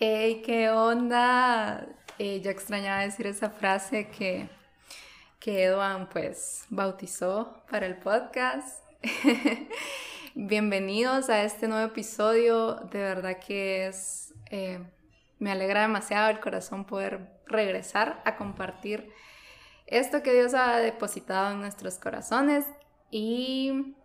¡Hey, 0.00 0.42
qué 0.46 0.70
onda! 0.70 1.84
Eh, 2.20 2.40
yo 2.40 2.52
extrañaba 2.52 3.00
decir 3.00 3.26
esa 3.26 3.50
frase 3.50 4.06
que, 4.06 4.48
que 5.40 5.64
Edwan 5.64 6.08
pues 6.08 6.66
bautizó 6.70 7.64
para 7.68 7.86
el 7.86 7.96
podcast. 7.96 8.84
Bienvenidos 10.36 11.28
a 11.30 11.42
este 11.42 11.66
nuevo 11.66 11.84
episodio. 11.84 12.76
De 12.92 13.00
verdad 13.00 13.40
que 13.44 13.88
es... 13.88 14.32
Eh, 14.52 14.78
me 15.40 15.50
alegra 15.50 15.80
demasiado 15.80 16.30
el 16.30 16.38
corazón 16.38 16.84
poder 16.84 17.40
regresar 17.46 18.22
a 18.24 18.36
compartir 18.36 19.10
esto 19.88 20.22
que 20.22 20.32
Dios 20.32 20.54
ha 20.54 20.76
depositado 20.76 21.50
en 21.50 21.60
nuestros 21.60 21.98
corazones. 21.98 22.64
Y 23.10 23.96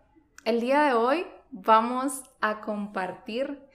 el 0.44 0.60
día 0.60 0.82
de 0.82 0.94
hoy 0.94 1.24
vamos 1.52 2.24
a 2.40 2.62
compartir 2.62 3.72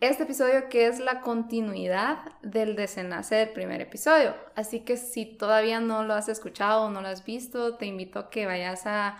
este 0.00 0.24
episodio 0.24 0.68
que 0.68 0.86
es 0.86 1.00
la 1.00 1.20
continuidad 1.20 2.18
del 2.42 2.76
desenlace 2.76 3.34
del 3.36 3.48
primer 3.50 3.80
episodio. 3.80 4.34
Así 4.54 4.80
que 4.80 4.96
si 4.96 5.24
todavía 5.24 5.80
no 5.80 6.04
lo 6.04 6.14
has 6.14 6.28
escuchado 6.28 6.86
o 6.86 6.90
no 6.90 7.00
lo 7.00 7.08
has 7.08 7.24
visto, 7.24 7.76
te 7.76 7.86
invito 7.86 8.18
a 8.18 8.30
que 8.30 8.46
vayas 8.46 8.86
a 8.86 9.16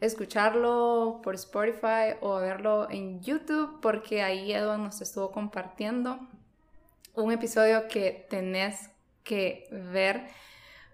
escucharlo 0.00 1.20
por 1.22 1.34
Spotify 1.34 2.16
o 2.20 2.34
a 2.34 2.40
verlo 2.40 2.88
en 2.90 3.20
YouTube 3.20 3.80
porque 3.82 4.22
ahí 4.22 4.52
Edward 4.52 4.78
nos 4.78 5.00
estuvo 5.00 5.30
compartiendo 5.30 6.20
un 7.14 7.32
episodio 7.32 7.88
que 7.88 8.26
tenés 8.30 8.90
que 9.24 9.68
ver 9.70 10.28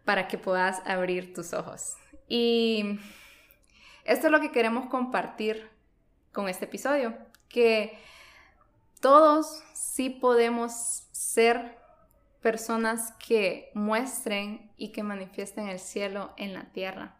para 0.04 0.28
que 0.28 0.38
puedas 0.38 0.82
abrir 0.86 1.34
tus 1.34 1.52
ojos. 1.52 1.96
Y 2.28 2.98
esto 4.04 4.26
es 4.26 4.32
lo 4.32 4.40
que 4.40 4.50
queremos 4.50 4.86
compartir 4.86 5.68
con 6.32 6.48
este 6.48 6.64
episodio, 6.64 7.16
que 7.48 7.98
todos 9.06 9.62
sí 9.72 10.10
podemos 10.10 11.06
ser 11.12 11.78
personas 12.40 13.12
que 13.24 13.70
muestren 13.72 14.72
y 14.76 14.88
que 14.88 15.04
manifiesten 15.04 15.68
el 15.68 15.78
cielo 15.78 16.32
en 16.36 16.54
la 16.54 16.64
tierra. 16.72 17.16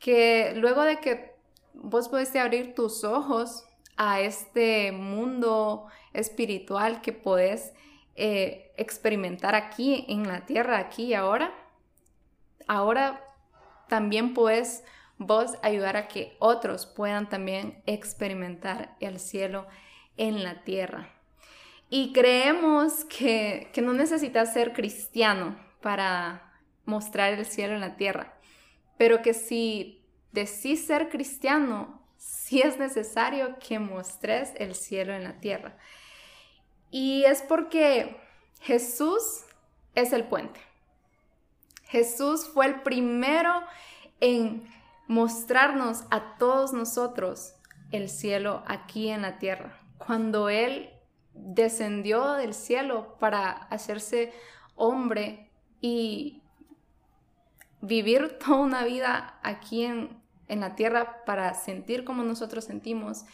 Que 0.00 0.54
luego 0.56 0.82
de 0.82 0.98
que 0.98 1.36
vos 1.72 2.08
pudiste 2.08 2.40
abrir 2.40 2.74
tus 2.74 3.04
ojos 3.04 3.62
a 3.96 4.22
este 4.22 4.90
mundo 4.90 5.86
espiritual 6.14 7.00
que 7.00 7.12
podés 7.12 7.72
eh, 8.16 8.72
experimentar 8.76 9.54
aquí 9.54 10.04
en 10.08 10.26
la 10.26 10.46
tierra, 10.46 10.78
aquí 10.78 11.04
y 11.04 11.14
ahora, 11.14 11.54
ahora 12.66 13.24
también 13.88 14.34
puedes 14.34 14.82
vos 15.16 15.52
ayudar 15.62 15.96
a 15.96 16.08
que 16.08 16.36
otros 16.40 16.86
puedan 16.86 17.28
también 17.28 17.84
experimentar 17.86 18.96
el 18.98 19.20
cielo 19.20 19.68
en 20.18 20.42
la 20.44 20.62
tierra. 20.64 21.08
Y 21.88 22.12
creemos 22.12 23.06
que, 23.06 23.70
no 23.82 23.94
necesitas 23.94 24.52
ser 24.52 24.74
cristiano 24.74 25.58
para 25.80 26.52
mostrar 26.84 27.32
el 27.32 27.46
cielo 27.46 27.74
en 27.74 27.80
la 27.80 27.96
tierra, 27.96 28.34
pero 28.98 29.22
que 29.22 29.32
si 29.32 30.04
decís 30.32 30.86
ser 30.86 31.08
cristiano, 31.08 32.02
sí 32.18 32.60
es 32.60 32.78
necesario 32.78 33.56
que 33.58 33.78
mostres 33.78 34.52
el 34.56 34.74
cielo 34.74 35.14
en 35.14 35.24
la 35.24 35.40
tierra. 35.40 35.78
Y 36.90 37.24
es 37.24 37.42
porque 37.42 38.16
Jesús 38.60 39.44
es 39.94 40.12
el 40.12 40.24
puente. 40.24 40.60
Jesús 41.84 42.50
fue 42.52 42.66
el 42.66 42.82
primero 42.82 43.62
en 44.20 44.68
mostrarnos 45.06 46.04
a 46.10 46.36
todos 46.36 46.74
nosotros 46.74 47.54
el 47.92 48.10
cielo 48.10 48.62
aquí 48.66 49.08
en 49.08 49.22
la 49.22 49.38
tierra 49.38 49.78
cuando 50.08 50.48
Él 50.48 50.88
descendió 51.34 52.32
del 52.32 52.54
cielo 52.54 53.18
para 53.20 53.50
hacerse 53.50 54.32
hombre 54.74 55.50
y 55.82 56.42
vivir 57.82 58.38
toda 58.38 58.60
una 58.60 58.84
vida 58.84 59.38
aquí 59.42 59.84
en, 59.84 60.22
la 60.48 60.74
tierra 60.76 61.26
para 61.26 61.52
sentir 61.52 62.04
como 62.04 62.22
nosotros 62.22 62.64
sentimos, 62.64 63.26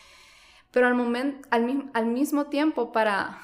pero 0.73 0.89
al, 0.89 0.97
momento, 0.97 1.49
al, 1.53 1.93
al 1.95 2.07
mismo 2.07 2.47
tiempo 2.47 2.91
para 2.91 3.39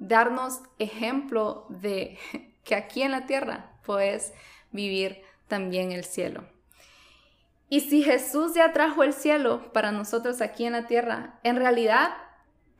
darnos 0.00 0.60
ejemplo 0.80 1.66
de 1.68 2.18
que 2.64 2.74
aquí 2.74 3.02
en 3.02 3.12
la 3.12 3.26
tierra 3.26 3.78
puedes 3.86 4.34
vivir 4.72 5.22
también 5.46 5.92
el 5.92 6.02
cielo. 6.02 6.48
Y 7.68 7.78
si 7.82 8.02
Jesús 8.02 8.54
ya 8.54 8.72
trajo 8.72 9.04
el 9.04 9.12
cielo 9.12 9.72
para 9.72 9.92
nosotros 9.92 10.40
aquí 10.40 10.64
en 10.64 10.72
la 10.72 10.88
tierra, 10.88 11.38
en 11.44 11.54
realidad 11.54 12.12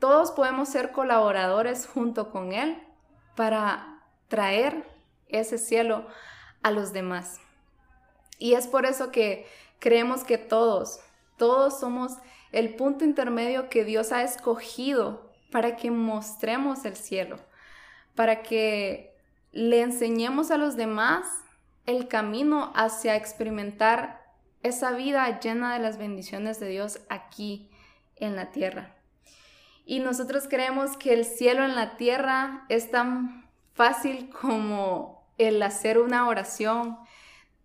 todos 0.03 0.31
podemos 0.31 0.67
ser 0.67 0.91
colaboradores 0.91 1.87
junto 1.87 2.29
con 2.29 2.51
Él 2.51 2.77
para 3.37 4.01
traer 4.27 4.85
ese 5.29 5.57
cielo 5.57 6.05
a 6.61 6.71
los 6.71 6.91
demás. 6.91 7.39
Y 8.37 8.55
es 8.55 8.67
por 8.67 8.85
eso 8.85 9.13
que 9.13 9.47
creemos 9.79 10.25
que 10.25 10.37
todos, 10.37 10.99
todos 11.37 11.79
somos 11.79 12.17
el 12.51 12.75
punto 12.75 13.05
intermedio 13.05 13.69
que 13.69 13.85
Dios 13.85 14.11
ha 14.11 14.23
escogido 14.23 15.31
para 15.53 15.77
que 15.77 15.89
mostremos 15.89 16.83
el 16.83 16.97
cielo, 16.97 17.39
para 18.13 18.43
que 18.43 19.15
le 19.53 19.79
enseñemos 19.79 20.51
a 20.51 20.57
los 20.57 20.75
demás 20.75 21.25
el 21.85 22.09
camino 22.09 22.73
hacia 22.75 23.15
experimentar 23.15 24.21
esa 24.63 24.91
vida 24.91 25.39
llena 25.39 25.71
de 25.75 25.79
las 25.79 25.97
bendiciones 25.97 26.59
de 26.59 26.67
Dios 26.67 26.99
aquí 27.07 27.71
en 28.17 28.35
la 28.35 28.51
tierra. 28.51 28.97
Y 29.85 29.99
nosotros 29.99 30.47
creemos 30.49 30.97
que 30.97 31.13
el 31.13 31.25
cielo 31.25 31.65
en 31.65 31.75
la 31.75 31.97
tierra 31.97 32.65
es 32.69 32.89
tan 32.89 33.49
fácil 33.73 34.29
como 34.29 35.27
el 35.37 35.61
hacer 35.61 35.99
una 35.99 36.27
oración, 36.27 36.97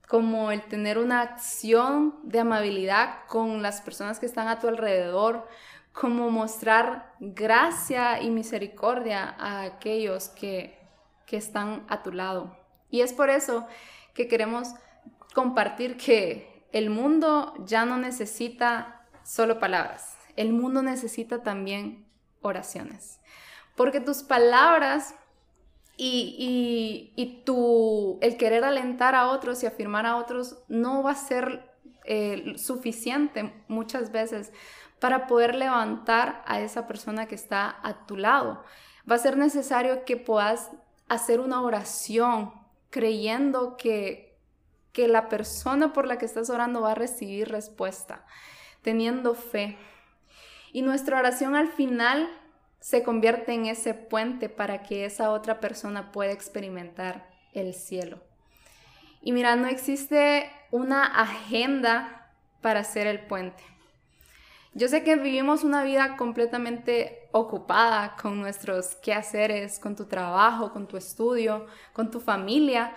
como 0.08 0.50
el 0.50 0.62
tener 0.62 0.98
una 0.98 1.20
acción 1.20 2.18
de 2.22 2.40
amabilidad 2.40 3.26
con 3.28 3.62
las 3.62 3.80
personas 3.82 4.18
que 4.18 4.26
están 4.26 4.48
a 4.48 4.58
tu 4.58 4.66
alrededor, 4.68 5.46
como 5.92 6.30
mostrar 6.30 7.14
gracia 7.20 8.22
y 8.22 8.30
misericordia 8.30 9.34
a 9.38 9.62
aquellos 9.62 10.28
que, 10.28 10.78
que 11.26 11.36
están 11.36 11.84
a 11.88 12.02
tu 12.02 12.12
lado. 12.12 12.56
Y 12.90 13.02
es 13.02 13.12
por 13.12 13.30
eso 13.30 13.66
que 14.14 14.28
queremos 14.28 14.74
compartir 15.34 15.96
que 15.96 16.66
el 16.72 16.90
mundo 16.90 17.54
ya 17.64 17.84
no 17.84 17.98
necesita 17.98 19.06
solo 19.24 19.58
palabras, 19.58 20.16
el 20.36 20.52
mundo 20.52 20.82
necesita 20.82 21.42
también 21.42 22.07
oraciones. 22.43 23.21
Porque 23.76 24.00
tus 24.00 24.22
palabras 24.22 25.15
y, 25.97 27.12
y, 27.16 27.43
tu, 27.44 28.19
el 28.22 28.37
querer 28.37 28.65
alentar 28.65 29.15
a 29.16 29.28
otros 29.28 29.62
y 29.62 29.66
afirmar 29.66 30.06
a 30.06 30.16
otros 30.16 30.59
no 30.69 31.03
va 31.03 31.10
a 31.10 31.16
ser 31.16 31.69
eh, 32.04 32.54
suficiente 32.56 33.53
muchas 33.66 34.12
veces 34.12 34.53
para 35.00 35.27
poder 35.27 35.54
levantar 35.54 36.43
a 36.47 36.60
esa 36.60 36.87
persona 36.87 37.27
que 37.27 37.34
está 37.34 37.78
a 37.82 38.06
tu 38.06 38.16
lado. 38.16 38.62
Va 39.10 39.16
a 39.16 39.19
ser 39.19 39.37
necesario 39.37 40.04
que 40.04 40.16
puedas 40.16 40.71
hacer 41.09 41.41
una 41.41 41.62
oración 41.62 42.53
creyendo 42.91 43.77
que, 43.77 44.38
que 44.93 45.09
la 45.09 45.28
persona 45.28 45.93
por 45.93 46.06
la 46.06 46.19
que 46.19 46.27
estás 46.27 46.48
orando 46.50 46.81
va 46.81 46.93
a 46.93 46.97
recibir 46.97 47.48
respuesta, 47.48 48.25
teniendo 48.82 49.34
fe. 49.34 49.78
Y 50.72 50.82
nuestra 50.82 51.18
oración 51.18 51.54
al 51.54 51.68
final 51.68 52.28
se 52.80 53.02
convierte 53.02 53.52
en 53.52 53.66
ese 53.66 53.94
puente 53.94 54.48
para 54.48 54.82
que 54.82 55.04
esa 55.04 55.30
otra 55.30 55.60
persona 55.60 56.12
pueda 56.12 56.32
experimentar 56.32 57.28
el 57.52 57.74
cielo. 57.74 58.20
Y 59.20 59.32
mira, 59.32 59.56
no 59.56 59.66
existe 59.66 60.50
una 60.70 61.04
agenda 61.04 62.32
para 62.60 62.80
hacer 62.80 63.06
el 63.06 63.20
puente. 63.20 63.62
Yo 64.74 64.86
sé 64.88 65.02
que 65.02 65.16
vivimos 65.16 65.64
una 65.64 65.82
vida 65.82 66.16
completamente 66.16 67.28
ocupada 67.32 68.14
con 68.20 68.40
nuestros 68.40 68.94
quehaceres, 68.96 69.78
con 69.78 69.96
tu 69.96 70.04
trabajo, 70.04 70.72
con 70.72 70.86
tu 70.86 70.97
estudio, 70.97 71.66
con 71.92 72.10
tu 72.10 72.21
familia, 72.21 72.94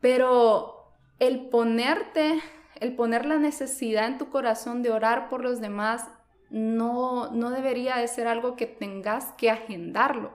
pero 0.00 0.92
el 1.18 1.48
ponerte, 1.48 2.40
el 2.76 2.94
poner 2.94 3.26
la 3.26 3.36
necesidad 3.36 4.06
en 4.06 4.18
tu 4.18 4.28
corazón 4.28 4.82
de 4.82 4.90
orar 4.90 5.28
por 5.28 5.42
los 5.42 5.60
demás 5.60 6.06
no, 6.50 7.30
no 7.30 7.50
debería 7.50 7.96
de 7.96 8.08
ser 8.08 8.26
algo 8.26 8.56
que 8.56 8.66
tengas 8.66 9.32
que 9.32 9.50
agendarlo. 9.50 10.32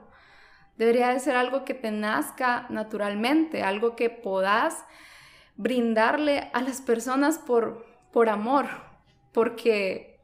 Debería 0.76 1.08
de 1.08 1.20
ser 1.20 1.36
algo 1.36 1.64
que 1.64 1.74
te 1.74 1.90
nazca 1.90 2.66
naturalmente, 2.68 3.62
algo 3.62 3.94
que 3.96 4.10
puedas 4.10 4.84
brindarle 5.56 6.50
a 6.52 6.62
las 6.62 6.80
personas 6.80 7.38
por, 7.38 7.86
por 8.12 8.28
amor, 8.28 8.66
porque 9.32 10.20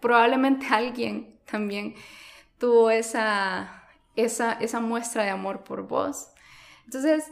probablemente 0.00 0.66
alguien 0.70 1.40
también 1.50 1.94
tuvo 2.58 2.90
esa, 2.90 3.84
esa, 4.16 4.52
esa 4.54 4.80
muestra 4.80 5.24
de 5.24 5.30
amor 5.30 5.64
por 5.64 5.86
vos. 5.86 6.28
Entonces, 6.84 7.24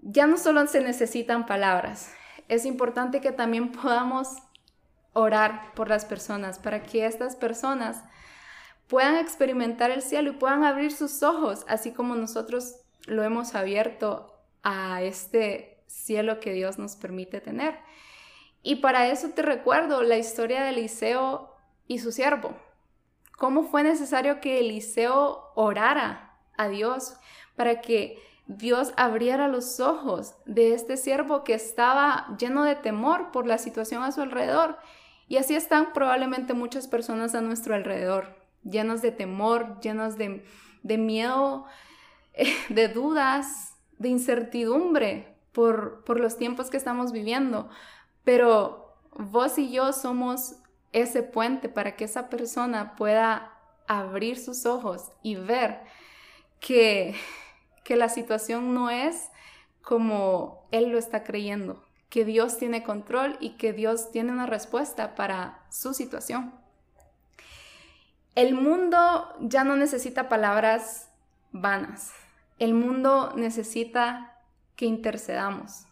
ya 0.00 0.26
no 0.26 0.38
solo 0.38 0.66
se 0.66 0.80
necesitan 0.80 1.46
palabras, 1.46 2.12
es 2.48 2.64
importante 2.64 3.20
que 3.20 3.32
también 3.32 3.72
podamos 3.72 4.28
orar 5.16 5.72
por 5.74 5.88
las 5.88 6.04
personas, 6.04 6.58
para 6.58 6.82
que 6.82 7.06
estas 7.06 7.36
personas 7.36 8.02
puedan 8.86 9.16
experimentar 9.16 9.90
el 9.90 10.02
cielo 10.02 10.30
y 10.30 10.34
puedan 10.34 10.62
abrir 10.62 10.92
sus 10.92 11.22
ojos, 11.22 11.64
así 11.68 11.92
como 11.92 12.14
nosotros 12.14 12.76
lo 13.06 13.24
hemos 13.24 13.54
abierto 13.54 14.38
a 14.62 15.02
este 15.02 15.82
cielo 15.86 16.38
que 16.38 16.52
Dios 16.52 16.78
nos 16.78 16.96
permite 16.96 17.40
tener. 17.40 17.78
Y 18.62 18.76
para 18.76 19.08
eso 19.08 19.30
te 19.30 19.40
recuerdo 19.40 20.02
la 20.02 20.18
historia 20.18 20.62
de 20.62 20.70
Eliseo 20.70 21.50
y 21.88 22.00
su 22.00 22.12
siervo. 22.12 22.54
¿Cómo 23.38 23.62
fue 23.62 23.82
necesario 23.82 24.40
que 24.40 24.60
Eliseo 24.60 25.52
orara 25.54 26.36
a 26.58 26.68
Dios 26.68 27.16
para 27.54 27.80
que 27.80 28.18
Dios 28.48 28.92
abriera 28.96 29.48
los 29.48 29.80
ojos 29.80 30.34
de 30.44 30.74
este 30.74 30.98
siervo 30.98 31.42
que 31.42 31.54
estaba 31.54 32.36
lleno 32.38 32.64
de 32.64 32.74
temor 32.74 33.30
por 33.32 33.46
la 33.46 33.56
situación 33.56 34.02
a 34.02 34.12
su 34.12 34.20
alrededor? 34.20 34.78
Y 35.28 35.38
así 35.38 35.54
están 35.54 35.92
probablemente 35.92 36.54
muchas 36.54 36.86
personas 36.86 37.34
a 37.34 37.40
nuestro 37.40 37.74
alrededor, 37.74 38.36
llenas 38.62 39.02
de 39.02 39.10
temor, 39.10 39.80
llenas 39.80 40.16
de, 40.16 40.42
miedo, 40.98 41.66
de 42.68 42.88
dudas, 42.88 43.76
de 43.98 44.08
incertidumbre 44.08 45.36
por, 45.52 46.04
por 46.04 46.20
los 46.20 46.36
tiempos 46.36 46.70
que 46.70 46.76
estamos 46.76 47.12
viviendo. 47.12 47.68
Pero 48.24 48.96
vos 49.12 49.58
y 49.58 49.70
yo 49.70 49.92
somos 49.92 50.56
ese 50.92 51.22
puente 51.22 51.68
para 51.68 51.96
que 51.96 52.04
esa 52.04 52.28
persona 52.28 52.94
pueda 52.96 53.52
abrir 53.88 54.38
sus 54.38 54.66
ojos 54.66 55.12
y 55.22 55.36
ver 55.36 55.80
que, 56.60 57.14
que 57.84 57.96
la 57.96 58.08
situación 58.08 58.74
no 58.74 58.90
es 58.90 59.30
como 59.82 60.66
él 60.72 60.90
lo 60.90 60.98
está 60.98 61.22
creyendo, 61.22 61.85
que 62.08 62.24
Dios 62.24 62.58
tiene 62.58 62.82
control 62.82 63.36
y 63.40 63.56
que 63.56 63.72
Dios 63.72 64.10
tiene 64.10 64.32
una 64.32 64.46
respuesta 64.46 65.14
para 65.14 65.64
su 65.70 65.94
situación. 65.94 66.54
El 68.34 68.54
mundo 68.54 69.34
ya 69.40 69.64
no 69.64 69.76
necesita 69.76 70.28
palabras 70.28 71.10
vanas. 71.52 72.12
El 72.58 72.74
mundo 72.74 73.32
necesita 73.34 74.38
que 74.76 74.84
intercedamos, 74.84 75.86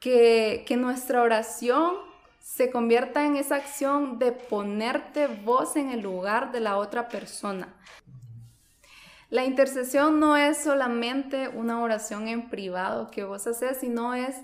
que, 0.00 0.64
que 0.66 0.76
nuestra 0.76 1.22
oración 1.22 1.94
se 2.40 2.70
convierta 2.70 3.24
en 3.24 3.36
esa 3.36 3.56
acción 3.56 4.18
de 4.18 4.32
ponerte 4.32 5.28
vos 5.28 5.76
en 5.76 5.90
el 5.90 6.00
lugar 6.00 6.52
de 6.52 6.60
la 6.60 6.76
otra 6.76 7.08
persona. 7.08 7.74
La 9.30 9.44
intercesión 9.44 10.20
no 10.20 10.36
es 10.36 10.58
solamente 10.58 11.48
una 11.48 11.80
oración 11.80 12.28
en 12.28 12.50
privado 12.50 13.10
que 13.10 13.24
vos 13.24 13.46
haces, 13.46 13.78
sino 13.78 14.14
es 14.14 14.36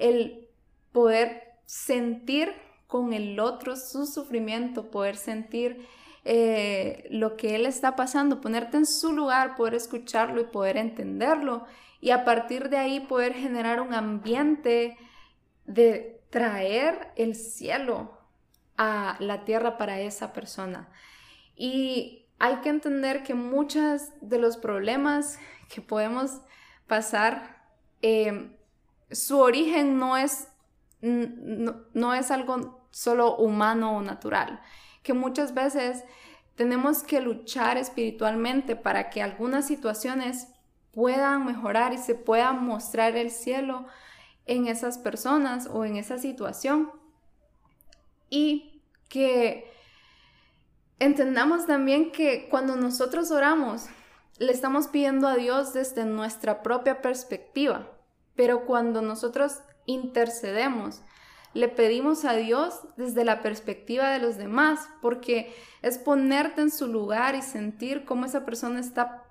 el 0.00 0.48
poder 0.92 1.54
sentir 1.66 2.52
con 2.86 3.12
el 3.12 3.38
otro 3.38 3.76
su 3.76 4.06
sufrimiento, 4.06 4.90
poder 4.90 5.16
sentir 5.16 5.86
eh, 6.24 7.06
lo 7.10 7.36
que 7.36 7.54
él 7.54 7.64
está 7.64 7.96
pasando, 7.96 8.40
ponerte 8.40 8.76
en 8.76 8.86
su 8.86 9.12
lugar, 9.12 9.56
poder 9.56 9.74
escucharlo 9.74 10.40
y 10.40 10.44
poder 10.44 10.76
entenderlo 10.76 11.64
y 12.00 12.10
a 12.10 12.24
partir 12.24 12.68
de 12.68 12.78
ahí 12.78 13.00
poder 13.00 13.34
generar 13.34 13.80
un 13.80 13.94
ambiente 13.94 14.98
de 15.66 16.20
traer 16.30 17.12
el 17.16 17.34
cielo 17.34 18.18
a 18.76 19.16
la 19.20 19.44
tierra 19.44 19.76
para 19.76 20.00
esa 20.00 20.32
persona. 20.32 20.88
Y 21.54 22.26
hay 22.38 22.56
que 22.56 22.70
entender 22.70 23.22
que 23.22 23.34
muchos 23.34 24.08
de 24.20 24.38
los 24.38 24.56
problemas 24.56 25.38
que 25.68 25.82
podemos 25.82 26.40
pasar 26.86 27.62
eh, 28.02 28.56
su 29.10 29.38
origen 29.38 29.98
no 29.98 30.16
es, 30.16 30.48
no, 31.00 32.14
es 32.14 32.30
algo 32.30 32.86
solo 32.90 33.36
humano 33.36 33.96
o 33.96 34.02
natural, 34.02 34.60
que 35.02 35.14
muchas 35.14 35.54
veces 35.54 36.04
tenemos 36.54 37.02
que 37.02 37.20
luchar 37.20 37.76
espiritualmente 37.78 38.76
para 38.76 39.10
que 39.10 39.22
algunas 39.22 39.66
situaciones 39.66 40.48
puedan 40.92 41.46
mejorar 41.46 41.92
y 41.92 41.98
se 41.98 42.14
pueda 42.14 42.52
mostrar 42.52 43.16
el 43.16 43.30
cielo 43.30 43.86
en 44.46 44.66
esas 44.66 44.98
personas 44.98 45.68
o 45.72 45.84
en 45.84 45.96
esa 45.96 46.18
situación. 46.18 46.90
Y 48.28 48.82
que 49.08 49.72
entendamos 50.98 51.66
también 51.66 52.12
que 52.12 52.48
cuando 52.48 52.76
nosotros 52.76 53.30
oramos, 53.30 53.86
le 54.38 54.52
estamos 54.52 54.88
pidiendo 54.88 55.28
a 55.28 55.36
Dios 55.36 55.72
desde 55.72 56.04
nuestra 56.04 56.62
propia 56.62 57.02
perspectiva. 57.02 57.88
Pero 58.40 58.64
cuando 58.64 59.02
nosotros 59.02 59.58
intercedemos, 59.84 61.02
le 61.52 61.68
pedimos 61.68 62.24
a 62.24 62.32
Dios 62.32 62.80
desde 62.96 63.22
la 63.22 63.42
perspectiva 63.42 64.08
de 64.08 64.18
los 64.18 64.38
demás, 64.38 64.88
porque 65.02 65.54
es 65.82 65.98
ponerte 65.98 66.62
en 66.62 66.70
su 66.70 66.86
lugar 66.86 67.34
y 67.34 67.42
sentir 67.42 68.06
cómo 68.06 68.24
esa 68.24 68.46
persona 68.46 68.80
está 68.80 69.24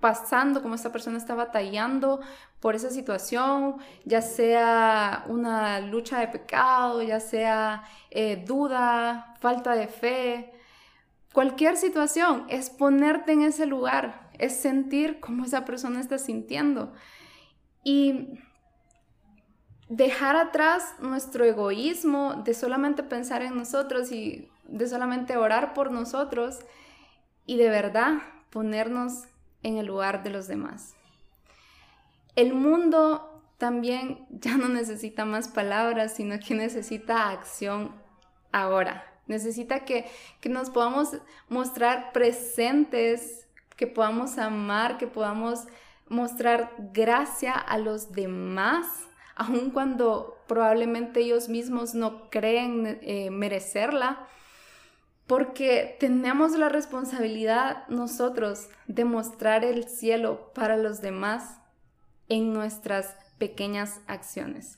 pasando, 0.00 0.62
cómo 0.62 0.76
esa 0.76 0.92
persona 0.92 1.18
está 1.18 1.34
batallando 1.34 2.20
por 2.58 2.74
esa 2.74 2.88
situación, 2.88 3.76
ya 4.06 4.22
sea 4.22 5.26
una 5.28 5.80
lucha 5.80 6.18
de 6.18 6.28
pecado, 6.28 7.02
ya 7.02 7.20
sea 7.20 7.82
eh, 8.10 8.42
duda, 8.46 9.34
falta 9.40 9.74
de 9.74 9.88
fe, 9.88 10.54
cualquier 11.34 11.76
situación, 11.76 12.46
es 12.48 12.70
ponerte 12.70 13.32
en 13.32 13.42
ese 13.42 13.66
lugar, 13.66 14.30
es 14.38 14.58
sentir 14.58 15.20
cómo 15.20 15.44
esa 15.44 15.66
persona 15.66 16.00
está 16.00 16.16
sintiendo 16.16 16.94
y 17.84 18.40
dejar 19.88 20.36
atrás 20.36 20.94
nuestro 21.00 21.44
egoísmo 21.44 22.42
de 22.44 22.54
solamente 22.54 23.02
pensar 23.02 23.42
en 23.42 23.56
nosotros 23.56 24.12
y 24.12 24.50
de 24.64 24.86
solamente 24.86 25.36
orar 25.36 25.72
por 25.74 25.90
nosotros 25.90 26.60
y 27.46 27.56
de 27.56 27.70
verdad 27.70 28.18
ponernos 28.50 29.24
en 29.62 29.78
el 29.78 29.86
lugar 29.86 30.22
de 30.22 30.30
los 30.30 30.46
demás. 30.46 30.94
El 32.36 32.54
mundo 32.54 33.42
también 33.56 34.26
ya 34.30 34.56
no 34.56 34.68
necesita 34.68 35.24
más 35.24 35.48
palabras, 35.48 36.14
sino 36.14 36.38
que 36.38 36.54
necesita 36.54 37.30
acción 37.30 37.94
ahora. 38.52 39.04
Necesita 39.26 39.84
que, 39.84 40.06
que 40.40 40.48
nos 40.48 40.70
podamos 40.70 41.18
mostrar 41.48 42.12
presentes, 42.12 43.46
que 43.76 43.86
podamos 43.86 44.38
amar, 44.38 44.96
que 44.96 45.06
podamos 45.06 45.66
mostrar 46.08 46.74
gracia 46.92 47.52
a 47.52 47.78
los 47.78 48.12
demás, 48.12 48.86
aun 49.34 49.70
cuando 49.70 50.38
probablemente 50.46 51.20
ellos 51.20 51.48
mismos 51.48 51.94
no 51.94 52.30
creen 52.30 52.98
eh, 53.02 53.30
merecerla, 53.30 54.26
porque 55.26 55.96
tenemos 56.00 56.52
la 56.52 56.70
responsabilidad 56.70 57.86
nosotros 57.88 58.68
de 58.86 59.04
mostrar 59.04 59.64
el 59.64 59.84
cielo 59.88 60.52
para 60.54 60.76
los 60.76 61.02
demás 61.02 61.60
en 62.28 62.52
nuestras 62.52 63.14
pequeñas 63.36 64.00
acciones. 64.06 64.76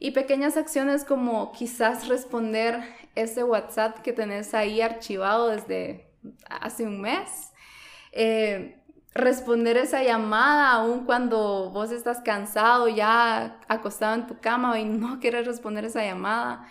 Y 0.00 0.10
pequeñas 0.10 0.56
acciones 0.56 1.04
como 1.04 1.52
quizás 1.52 2.08
responder 2.08 2.82
ese 3.14 3.44
WhatsApp 3.44 4.00
que 4.00 4.12
tenés 4.12 4.52
ahí 4.52 4.80
archivado 4.80 5.48
desde 5.48 6.10
hace 6.48 6.84
un 6.84 7.00
mes. 7.00 7.52
Eh, 8.12 8.83
responder 9.14 9.76
esa 9.76 10.02
llamada 10.02 10.72
aun 10.72 11.04
cuando 11.06 11.70
vos 11.70 11.92
estás 11.92 12.20
cansado, 12.20 12.88
ya 12.88 13.60
acostado 13.68 14.14
en 14.14 14.26
tu 14.26 14.40
cama 14.40 14.78
y 14.78 14.84
no 14.84 15.18
quieres 15.20 15.46
responder 15.46 15.84
esa 15.84 16.02
llamada. 16.02 16.66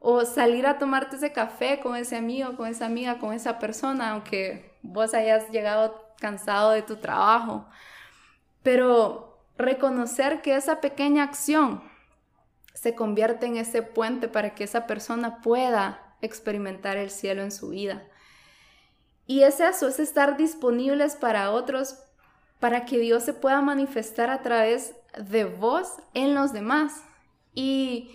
O 0.00 0.24
salir 0.24 0.66
a 0.66 0.78
tomarte 0.78 1.16
ese 1.16 1.32
café 1.32 1.80
con 1.80 1.96
ese 1.96 2.16
amigo, 2.16 2.56
con 2.56 2.68
esa 2.68 2.86
amiga, 2.86 3.18
con 3.18 3.32
esa 3.32 3.58
persona, 3.58 4.10
aunque 4.10 4.78
vos 4.82 5.12
hayas 5.12 5.50
llegado 5.50 6.14
cansado 6.20 6.70
de 6.70 6.82
tu 6.82 6.96
trabajo. 6.96 7.66
Pero 8.62 9.42
reconocer 9.56 10.40
que 10.40 10.54
esa 10.54 10.80
pequeña 10.80 11.24
acción 11.24 11.82
se 12.74 12.94
convierte 12.94 13.46
en 13.46 13.56
ese 13.56 13.82
puente 13.82 14.28
para 14.28 14.54
que 14.54 14.62
esa 14.62 14.86
persona 14.86 15.40
pueda 15.40 16.16
experimentar 16.20 16.96
el 16.96 17.10
cielo 17.10 17.42
en 17.42 17.50
su 17.50 17.70
vida. 17.70 18.07
Y 19.28 19.42
es 19.42 19.60
eso, 19.60 19.88
es 19.88 20.00
estar 20.00 20.38
disponibles 20.38 21.14
para 21.14 21.50
otros, 21.50 21.98
para 22.60 22.86
que 22.86 22.98
Dios 22.98 23.24
se 23.24 23.34
pueda 23.34 23.60
manifestar 23.60 24.30
a 24.30 24.40
través 24.40 24.94
de 25.18 25.44
vos 25.44 25.86
en 26.14 26.34
los 26.34 26.54
demás. 26.54 27.02
Y, 27.54 28.10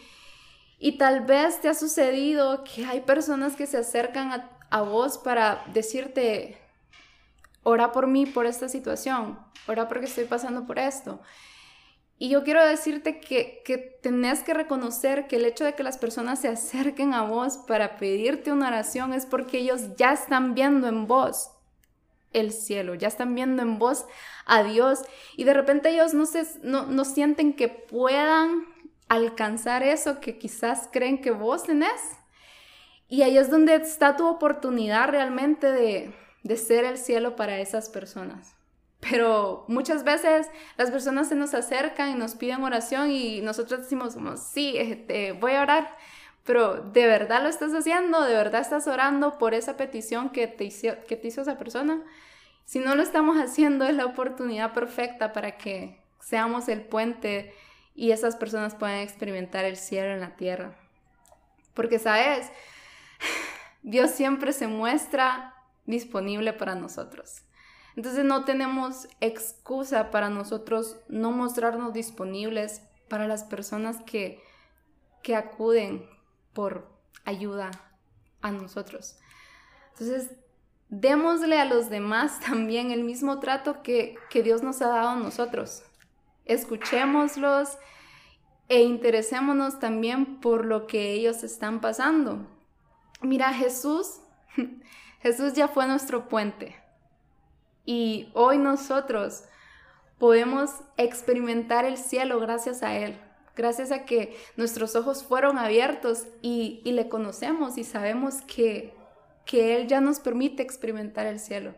y 0.79 0.97
tal 0.97 1.21
vez 1.21 1.61
te 1.61 1.69
ha 1.69 1.75
sucedido 1.75 2.63
que 2.63 2.85
hay 2.85 3.01
personas 3.01 3.55
que 3.55 3.67
se 3.67 3.77
acercan 3.77 4.31
a, 4.31 4.49
a 4.71 4.81
vos 4.81 5.19
para 5.19 5.63
decirte, 5.71 6.57
ora 7.61 7.91
por 7.91 8.07
mí, 8.07 8.25
por 8.25 8.47
esta 8.47 8.67
situación, 8.67 9.37
ora 9.67 9.87
porque 9.87 10.07
estoy 10.07 10.25
pasando 10.25 10.65
por 10.65 10.79
esto. 10.79 11.21
Y 12.23 12.29
yo 12.29 12.45
quiero 12.45 12.65
decirte 12.65 13.19
que, 13.19 13.61
que 13.65 13.77
tenés 13.77 14.43
que 14.43 14.53
reconocer 14.53 15.27
que 15.27 15.35
el 15.35 15.43
hecho 15.43 15.65
de 15.65 15.73
que 15.73 15.83
las 15.83 15.97
personas 15.97 16.39
se 16.39 16.47
acerquen 16.47 17.13
a 17.13 17.23
vos 17.23 17.57
para 17.57 17.97
pedirte 17.97 18.53
una 18.53 18.69
oración 18.69 19.11
es 19.11 19.25
porque 19.25 19.57
ellos 19.57 19.97
ya 19.97 20.13
están 20.13 20.53
viendo 20.53 20.87
en 20.87 21.05
vos 21.05 21.51
el 22.31 22.53
cielo, 22.53 22.95
ya 22.95 23.09
están 23.09 23.35
viendo 23.35 23.61
en 23.61 23.77
vos 23.77 24.05
a 24.45 24.63
Dios 24.63 25.01
y 25.35 25.43
de 25.43 25.53
repente 25.53 25.89
ellos 25.89 26.13
no, 26.13 26.25
se, 26.25 26.45
no, 26.61 26.85
no 26.85 27.03
sienten 27.03 27.51
que 27.51 27.67
puedan 27.67 28.67
alcanzar 29.09 29.83
eso 29.83 30.21
que 30.21 30.37
quizás 30.37 30.87
creen 30.93 31.19
que 31.19 31.31
vos 31.31 31.63
tenés. 31.63 32.01
Y 33.09 33.23
ahí 33.23 33.37
es 33.37 33.49
donde 33.49 33.75
está 33.75 34.15
tu 34.15 34.29
oportunidad 34.29 35.09
realmente 35.09 35.69
de, 35.69 36.15
de 36.43 36.55
ser 36.55 36.85
el 36.85 36.97
cielo 36.97 37.35
para 37.35 37.59
esas 37.59 37.89
personas. 37.89 38.55
Pero 39.09 39.65
muchas 39.67 40.03
veces 40.03 40.49
las 40.77 40.89
personas 40.89 41.27
se 41.27 41.35
nos 41.35 41.53
acercan 41.53 42.11
y 42.11 42.15
nos 42.15 42.35
piden 42.35 42.63
oración 42.63 43.11
y 43.11 43.41
nosotros 43.41 43.81
decimos 43.81 44.13
como, 44.13 44.37
sí, 44.37 44.75
este, 44.77 45.33
voy 45.33 45.53
a 45.53 45.63
orar, 45.63 45.97
pero 46.45 46.75
¿de 46.75 47.05
verdad 47.05 47.43
lo 47.43 47.49
estás 47.49 47.73
haciendo? 47.73 48.23
¿De 48.23 48.33
verdad 48.33 48.61
estás 48.61 48.87
orando 48.87 49.37
por 49.37 49.53
esa 49.53 49.75
petición 49.75 50.29
que 50.29 50.47
te 50.47 50.65
hizo, 50.65 50.89
que 51.07 51.17
te 51.17 51.27
hizo 51.27 51.41
esa 51.41 51.57
persona? 51.57 52.01
Si 52.65 52.79
no 52.79 52.95
lo 52.95 53.03
estamos 53.03 53.37
haciendo, 53.37 53.85
es 53.85 53.95
la 53.95 54.05
oportunidad 54.05 54.73
perfecta 54.73 55.33
para 55.33 55.57
que 55.57 55.99
seamos 56.21 56.69
el 56.69 56.81
puente 56.81 57.53
y 57.95 58.11
esas 58.11 58.37
personas 58.37 58.75
puedan 58.75 58.99
experimentar 58.99 59.65
el 59.65 59.75
cielo 59.75 60.13
en 60.13 60.21
la 60.21 60.35
tierra. 60.35 60.75
Porque, 61.73 61.99
¿sabes? 61.99 62.49
Dios 63.83 64.11
siempre 64.11 64.53
se 64.53 64.67
muestra 64.67 65.55
disponible 65.85 66.53
para 66.53 66.75
nosotros. 66.75 67.43
Entonces 67.95 68.25
no 68.25 68.43
tenemos 68.43 69.07
excusa 69.21 70.09
para 70.09 70.29
nosotros 70.29 70.97
no 71.07 71.31
mostrarnos 71.31 71.93
disponibles 71.93 72.81
para 73.07 73.27
las 73.27 73.43
personas 73.43 74.01
que, 74.05 74.41
que 75.21 75.35
acuden 75.35 76.09
por 76.53 76.89
ayuda 77.25 77.71
a 78.41 78.51
nosotros. 78.51 79.17
Entonces, 79.91 80.31
démosle 80.89 81.59
a 81.59 81.65
los 81.65 81.89
demás 81.89 82.39
también 82.45 82.91
el 82.91 83.03
mismo 83.03 83.39
trato 83.39 83.83
que, 83.83 84.15
que 84.29 84.43
Dios 84.43 84.63
nos 84.63 84.81
ha 84.81 84.87
dado 84.87 85.09
a 85.09 85.15
nosotros. 85.15 85.83
Escuchémoslos 86.45 87.77
e 88.69 88.81
interesémonos 88.81 89.79
también 89.79 90.39
por 90.39 90.65
lo 90.65 90.87
que 90.87 91.11
ellos 91.11 91.43
están 91.43 91.79
pasando. 91.79 92.47
Mira, 93.21 93.53
Jesús, 93.53 94.19
Jesús 95.21 95.53
ya 95.53 95.67
fue 95.67 95.87
nuestro 95.87 96.27
puente. 96.27 96.82
Y 97.85 98.29
hoy 98.33 98.57
nosotros 98.57 99.43
podemos 100.17 100.71
experimentar 100.97 101.85
el 101.85 101.97
cielo 101.97 102.39
gracias 102.39 102.81
a 102.81 102.95
Él, 102.95 103.19
gracias 103.55 103.91
a 103.91 104.05
que 104.05 104.37
nuestros 104.55 104.95
ojos 104.95 105.23
fueron 105.23 105.57
abiertos 105.57 106.27
y, 106.41 106.81
le 106.85 107.09
conocemos 107.09 107.77
y 107.77 107.83
sabemos 107.83 108.41
que, 108.41 108.93
que 109.45 109.75
Él 109.75 109.87
ya 109.87 109.99
nos 109.99 110.19
permite 110.19 110.63
experimentar 110.63 111.25
el 111.27 111.39
cielo. 111.39 111.75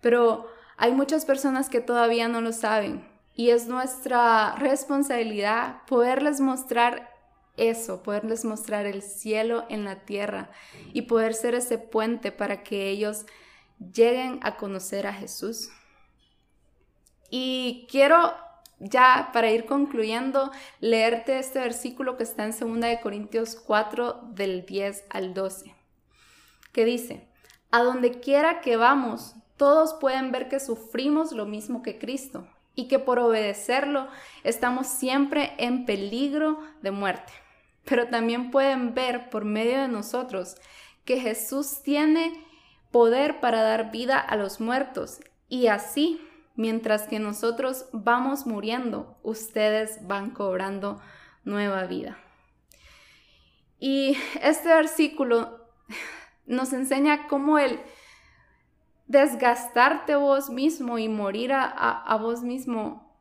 Pero 0.00 0.48
hay 0.76 0.92
muchas 0.92 1.24
personas 1.24 1.68
que 1.68 1.80
todavía 1.80 2.28
no 2.28 2.40
lo 2.40 2.52
saben 2.52 3.06
y 3.34 3.50
es 3.50 3.66
nuestra 3.66 4.54
responsabilidad 4.56 5.82
poderles 5.86 6.40
mostrar 6.40 7.12
eso, 7.56 8.02
poderles 8.02 8.44
mostrar 8.44 8.86
el 8.86 9.02
cielo 9.02 9.64
en 9.68 9.84
la 9.84 10.04
tierra 10.04 10.50
y 10.92 11.02
poder 11.02 11.34
ser 11.34 11.54
ese 11.54 11.78
puente 11.78 12.32
para 12.32 12.62
que 12.62 12.88
ellos 12.88 13.26
lleguen 13.78 14.40
a 14.42 14.56
conocer 14.56 15.06
a 15.06 15.12
Jesús. 15.12 15.70
Y 17.30 17.86
quiero 17.90 18.34
ya 18.78 19.30
para 19.32 19.50
ir 19.50 19.66
concluyendo 19.66 20.50
leerte 20.80 21.38
este 21.38 21.60
versículo 21.60 22.16
que 22.16 22.24
está 22.24 22.44
en 22.44 22.50
2 22.58 22.80
de 22.80 23.00
Corintios 23.00 23.56
4 23.56 24.28
del 24.32 24.66
10 24.66 25.04
al 25.10 25.34
12, 25.34 25.74
que 26.72 26.84
dice, 26.84 27.28
a 27.70 27.82
donde 27.82 28.20
quiera 28.20 28.60
que 28.60 28.76
vamos, 28.76 29.34
todos 29.56 29.94
pueden 29.94 30.32
ver 30.32 30.48
que 30.48 30.60
sufrimos 30.60 31.32
lo 31.32 31.46
mismo 31.46 31.82
que 31.82 31.98
Cristo 31.98 32.46
y 32.74 32.88
que 32.88 32.98
por 32.98 33.18
obedecerlo 33.18 34.08
estamos 34.42 34.86
siempre 34.86 35.54
en 35.58 35.86
peligro 35.86 36.58
de 36.82 36.90
muerte. 36.90 37.32
Pero 37.84 38.08
también 38.08 38.50
pueden 38.50 38.94
ver 38.94 39.30
por 39.30 39.44
medio 39.44 39.80
de 39.80 39.88
nosotros 39.88 40.56
que 41.04 41.20
Jesús 41.20 41.82
tiene 41.82 42.32
poder 42.94 43.40
para 43.40 43.60
dar 43.60 43.90
vida 43.90 44.20
a 44.20 44.36
los 44.36 44.60
muertos 44.60 45.18
y 45.48 45.66
así, 45.66 46.20
mientras 46.54 47.08
que 47.08 47.18
nosotros 47.18 47.86
vamos 47.92 48.46
muriendo, 48.46 49.18
ustedes 49.24 50.06
van 50.06 50.30
cobrando 50.30 51.00
nueva 51.42 51.86
vida. 51.86 52.16
Y 53.80 54.16
este 54.40 54.68
versículo 54.68 55.58
nos 56.46 56.72
enseña 56.72 57.26
cómo 57.26 57.58
el 57.58 57.80
desgastarte 59.08 60.14
vos 60.14 60.48
mismo 60.48 60.96
y 60.96 61.08
morir 61.08 61.50
a, 61.52 62.16
vos 62.20 62.42
mismo 62.44 63.18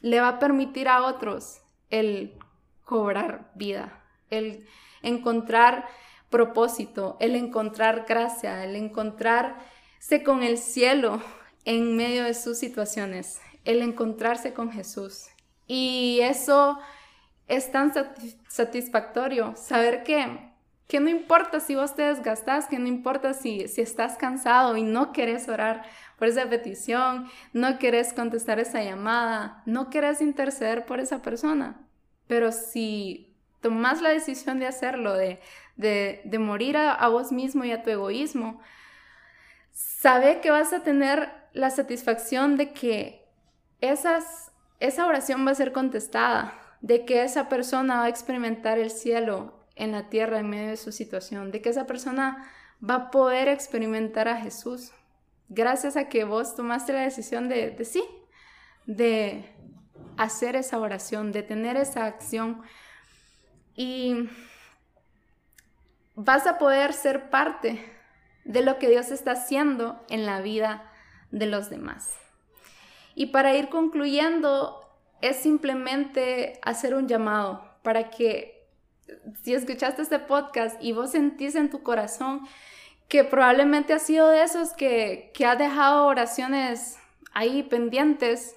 le 0.00 0.22
va 0.22 0.28
a 0.28 0.38
permitir 0.38 0.88
a 0.88 1.04
otros 1.04 1.60
el 1.90 2.38
cobrar 2.86 3.52
vida, 3.54 4.02
el 4.30 4.66
encontrar 5.02 5.86
propósito, 6.34 7.16
el 7.20 7.36
encontrar 7.36 8.06
gracia, 8.08 8.64
el 8.64 8.74
encontrarse 8.74 10.24
con 10.24 10.42
el 10.42 10.58
cielo 10.58 11.22
en 11.64 11.94
medio 11.94 12.24
de 12.24 12.34
sus 12.34 12.58
situaciones, 12.58 13.40
el 13.64 13.82
encontrarse 13.82 14.52
con 14.52 14.72
Jesús. 14.72 15.26
Y 15.68 16.18
eso 16.22 16.80
es 17.46 17.70
tan 17.70 17.92
satisfactorio, 18.48 19.54
saber 19.54 20.02
que, 20.02 20.50
que 20.88 20.98
no 20.98 21.08
importa 21.08 21.60
si 21.60 21.76
vos 21.76 21.94
te 21.94 22.02
desgastas, 22.02 22.66
que 22.66 22.80
no 22.80 22.88
importa 22.88 23.32
si, 23.32 23.68
si 23.68 23.82
estás 23.82 24.16
cansado 24.16 24.76
y 24.76 24.82
no 24.82 25.12
querés 25.12 25.48
orar 25.48 25.84
por 26.18 26.26
esa 26.26 26.50
petición, 26.50 27.30
no 27.52 27.78
querés 27.78 28.12
contestar 28.12 28.58
esa 28.58 28.82
llamada, 28.82 29.62
no 29.66 29.88
querés 29.88 30.20
interceder 30.20 30.84
por 30.84 30.98
esa 30.98 31.22
persona, 31.22 31.80
pero 32.26 32.50
si 32.50 33.30
tomas 33.60 34.02
la 34.02 34.10
decisión 34.10 34.58
de 34.58 34.66
hacerlo, 34.66 35.14
de, 35.14 35.40
de, 35.76 36.22
morir 36.38 36.76
a, 36.76 37.08
vos 37.08 37.32
mismo 37.32 37.64
y 37.64 37.72
a 37.72 37.82
tu 37.82 37.90
egoísmo, 37.90 38.60
sabe 39.72 40.40
que 40.40 40.50
vas 40.50 40.72
a 40.72 40.82
tener 40.82 41.32
la 41.52 41.70
satisfacción 41.70 42.56
de 42.56 42.72
que 42.72 43.26
esas, 43.80 44.52
esa 44.80 45.06
oración 45.06 45.46
va 45.46 45.52
a 45.52 45.56
ser 45.56 45.72
contestada, 45.72 46.54
de 46.80 47.04
que 47.04 47.22
esa 47.22 47.48
persona 47.48 47.98
va 47.98 48.04
a 48.04 48.08
experimentar 48.08 48.78
el 48.78 48.90
cielo 48.90 49.66
en 49.76 49.92
la 49.92 50.08
tierra 50.08 50.38
en 50.38 50.50
medio 50.50 50.68
de 50.68 50.76
su 50.76 50.92
situación, 50.92 51.50
de 51.50 51.60
que 51.60 51.70
esa 51.70 51.86
persona 51.86 52.48
va 52.88 52.94
a 52.94 53.10
poder 53.10 53.48
experimentar 53.48 54.28
a 54.28 54.36
Jesús, 54.36 54.92
gracias 55.48 55.96
a 55.96 56.08
que 56.08 56.24
vos 56.24 56.54
tomaste 56.54 56.92
la 56.92 57.02
decisión 57.02 57.48
de, 57.48 57.70
de 57.70 57.84
sí, 57.84 58.04
de 58.86 59.44
hacer 60.16 60.56
esa 60.56 60.78
oración, 60.78 61.32
de 61.32 61.42
tener 61.42 61.76
esa 61.76 62.06
acción. 62.06 62.62
Y 63.76 64.28
vas 66.14 66.46
a 66.46 66.58
poder 66.58 66.92
ser 66.92 67.30
parte 67.30 67.84
de 68.44 68.62
lo 68.62 68.78
que 68.78 68.88
Dios 68.88 69.10
está 69.10 69.32
haciendo 69.32 70.04
en 70.08 70.26
la 70.26 70.40
vida 70.40 70.90
de 71.30 71.46
los 71.46 71.70
demás. 71.70 72.14
Y 73.14 73.26
para 73.26 73.54
ir 73.54 73.68
concluyendo, 73.68 74.80
es 75.20 75.36
simplemente 75.36 76.60
hacer 76.62 76.94
un 76.94 77.08
llamado 77.08 77.64
para 77.82 78.10
que 78.10 78.66
si 79.42 79.54
escuchaste 79.54 80.02
este 80.02 80.18
podcast 80.18 80.82
y 80.82 80.92
vos 80.92 81.12
sentís 81.12 81.54
en 81.54 81.70
tu 81.70 81.82
corazón 81.82 82.46
que 83.08 83.24
probablemente 83.24 83.92
has 83.92 84.02
sido 84.02 84.28
de 84.28 84.42
esos 84.42 84.72
que, 84.72 85.30
que 85.34 85.46
has 85.46 85.58
dejado 85.58 86.06
oraciones 86.06 86.96
ahí 87.32 87.62
pendientes, 87.62 88.56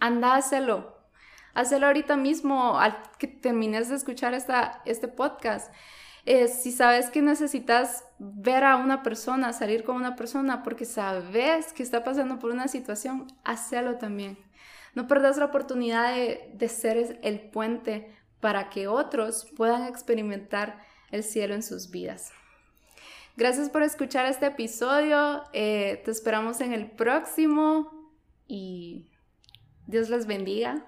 anda 0.00 0.34
a 0.34 0.36
hacerlo. 0.36 0.96
Hazlo 1.54 1.86
ahorita 1.86 2.16
mismo 2.16 2.78
al 2.78 3.00
que 3.18 3.26
termines 3.26 3.88
de 3.88 3.96
escuchar 3.96 4.34
esta, 4.34 4.82
este 4.84 5.08
podcast 5.08 5.72
si 6.26 6.72
sabes 6.72 7.10
que 7.10 7.22
necesitas 7.22 8.04
ver 8.18 8.64
a 8.64 8.76
una 8.76 9.02
persona, 9.02 9.52
salir 9.52 9.84
con 9.84 9.96
una 9.96 10.16
persona, 10.16 10.62
porque 10.62 10.84
sabes 10.84 11.72
que 11.72 11.82
está 11.82 12.04
pasando 12.04 12.38
por 12.38 12.50
una 12.50 12.68
situación, 12.68 13.26
hazlo 13.44 13.96
también. 13.96 14.38
No 14.94 15.06
perdas 15.06 15.38
la 15.38 15.46
oportunidad 15.46 16.14
de, 16.14 16.68
ser 16.68 17.18
el 17.22 17.40
puente 17.40 18.14
para 18.40 18.70
que 18.70 18.88
otros 18.88 19.46
puedan 19.56 19.86
experimentar 19.86 20.82
el 21.10 21.22
cielo 21.22 21.54
en 21.54 21.62
sus 21.62 21.90
vidas. 21.90 22.32
Gracias 23.36 23.70
por 23.70 23.82
escuchar 23.82 24.26
este 24.26 24.46
episodio. 24.46 25.44
Eh, 25.52 26.02
te 26.04 26.10
esperamos 26.10 26.60
en 26.60 26.72
el 26.72 26.90
próximo 26.90 28.10
y 28.46 29.06
Dios 29.86 30.10
les 30.10 30.26
bendiga. 30.26 30.84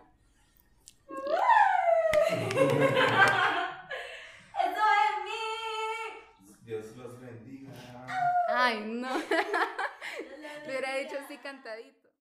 Ay, 8.64 8.80
no. 8.84 9.08
Le 10.66 10.68
hubiera 10.68 10.94
dicho 10.98 11.16
así 11.18 11.36
cantadito. 11.38 12.01